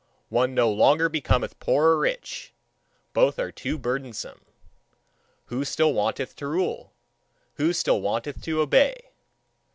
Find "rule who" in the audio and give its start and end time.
6.47-7.71